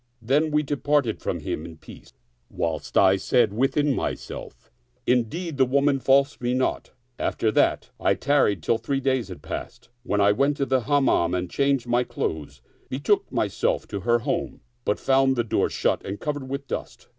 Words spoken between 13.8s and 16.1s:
to her home, but found the door shut